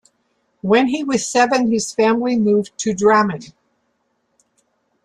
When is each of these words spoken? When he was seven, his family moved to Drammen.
When 0.61 0.87
he 0.87 1.03
was 1.03 1.27
seven, 1.29 1.71
his 1.71 1.93
family 1.93 2.35
moved 2.35 2.75
to 2.79 2.95
Drammen. 2.95 3.53